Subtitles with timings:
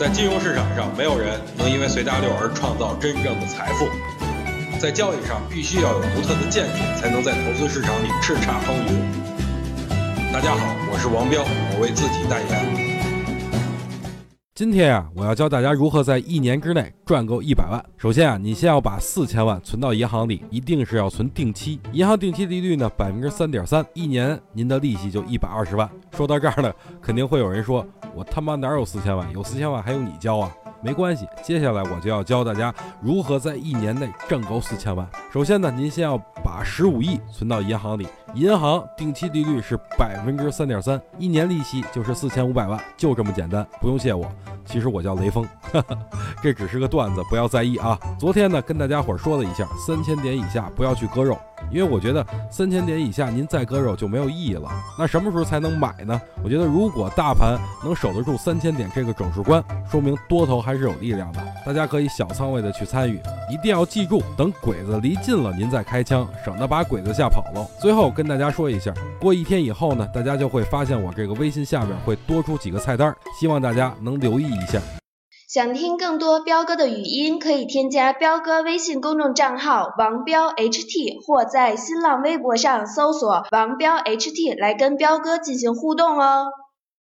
[0.00, 3.86] 在金融市场上，没有人能因为随大流而创造真正的财富。
[4.80, 10.32] 在交易上，必须要有独特的见解，才能在投资市场里叱咤风云。
[10.32, 12.89] 大家好，我是王彪，我为自己代言。
[14.60, 17.82] 今天啊，我要教大家如何在一年之内赚够一百万。
[17.96, 21.80] 首先啊，你先要把四千万存到银行里，一定是要存定期。
[21.94, 25.88] 银行定期利率呢，百分之三点三，一年您的利息就一百二十万。
[26.12, 29.32] 说到这儿呢，肯定会有人说，我他妈哪有四千万？
[29.32, 30.54] 有四千万还用你教啊？
[30.82, 35.06] 没关系，接下来我就要教大家如何在一年内挣够四千万。
[35.32, 44.30] 首先呢，您先要把十五亿存到银行里，银行定期利率是百分之三点三，一年利息就是四千五百万，就这么简单，不用谢我。
[44.70, 45.44] 其实我叫雷锋，
[46.40, 47.98] 这只是个段子，不要在意啊。
[48.20, 51.36] 昨天呢，跟大家伙说了一下，三千点以下不要去割肉。
[51.70, 54.70] 因为我觉得三千点以下您再割肉就没有意义了。
[54.98, 56.20] 那什么时候才能买呢？
[56.42, 61.49] 我觉得如果大盘能守得住三千点这个整数关，说明多头还是有力量的。
[61.64, 67.66] 大家可以小仓位的去参与，一定要记住，等鬼子离近了您再开枪，省得把鬼子吓跑了。
[67.80, 74.80] 最后跟大家说一下，过一天以后呢，大家就会发现我这个微信下面会多出几个菜单，希望大家能留意一下。
[75.52, 86.46] 想听更多彪哥的语音，可以添加彪哥微信公众账号王彪 HT，或在新浪微博上搜索王彪 HT 来跟彪哥进行互动哦。